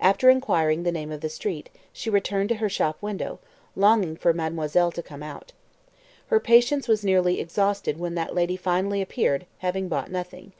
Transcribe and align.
After 0.00 0.30
inquiring 0.30 0.84
the 0.84 0.90
name 0.90 1.12
of 1.12 1.20
the 1.20 1.28
street, 1.28 1.68
she 1.92 2.08
returned 2.08 2.48
to 2.48 2.54
her 2.54 2.68
shop 2.70 2.96
window, 3.02 3.40
longing 3.74 4.16
for 4.16 4.32
mademoiselle 4.32 4.90
to 4.92 5.02
come 5.02 5.22
out. 5.22 5.52
Her 6.28 6.40
patience 6.40 6.88
was 6.88 7.04
nearly 7.04 7.40
exhausted 7.40 7.98
when 8.00 8.14
that 8.14 8.34
lady 8.34 8.56
finally 8.56 9.02
appeared, 9.02 9.44
having 9.58 9.88
bought 9.88 10.10
nothing. 10.10 10.54